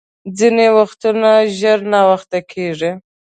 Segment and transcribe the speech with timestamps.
[0.37, 2.91] ځیني وختونه ژر ناوخته کېږي.